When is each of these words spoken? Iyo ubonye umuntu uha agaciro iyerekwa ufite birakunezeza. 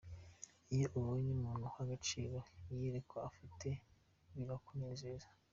Iyo 0.75 0.87
ubonye 0.97 1.29
umuntu 1.37 1.63
uha 1.69 1.81
agaciro 1.85 2.37
iyerekwa 2.71 3.19
ufite 3.29 3.69
birakunezeza. 4.35 5.27